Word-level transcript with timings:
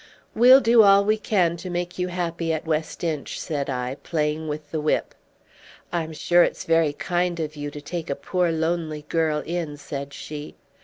"We'll 0.33 0.61
do 0.61 0.81
all 0.81 1.05
we 1.05 1.17
can 1.17 1.57
to 1.57 1.69
make 1.69 1.99
you 1.99 2.07
happy 2.07 2.51
at 2.51 2.65
West 2.65 3.03
Inch," 3.03 3.39
said 3.39 3.69
I, 3.69 3.97
playing 4.01 4.47
with 4.47 4.71
the 4.71 4.81
whip. 4.81 5.13
"I'm 5.93 6.11
sure 6.11 6.41
it's 6.41 6.63
very 6.63 6.93
kind 6.93 7.39
of 7.39 7.55
you 7.55 7.69
to 7.69 7.81
take 7.81 8.09
a 8.09 8.15
poor 8.15 8.51
lonely 8.51 9.03
girl 9.09 9.43
in," 9.45 9.77
said 9.77 10.11
she. 10.11 10.55